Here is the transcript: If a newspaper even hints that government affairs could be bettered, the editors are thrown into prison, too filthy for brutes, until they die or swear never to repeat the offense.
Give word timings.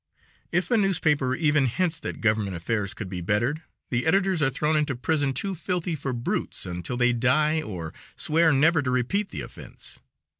If 0.51 0.71
a 0.71 0.77
newspaper 0.77 1.35
even 1.35 1.67
hints 1.67 1.99
that 1.99 2.21
government 2.21 2.55
affairs 2.55 2.95
could 2.95 3.07
be 3.07 3.21
bettered, 3.21 3.61
the 3.91 4.07
editors 4.07 4.41
are 4.41 4.49
thrown 4.49 4.75
into 4.75 4.95
prison, 4.95 5.31
too 5.31 5.53
filthy 5.53 5.93
for 5.95 6.11
brutes, 6.11 6.65
until 6.65 6.97
they 6.97 7.13
die 7.13 7.61
or 7.61 7.93
swear 8.15 8.51
never 8.51 8.81
to 8.81 8.89
repeat 8.89 9.29
the 9.29 9.41
offense. 9.41 9.99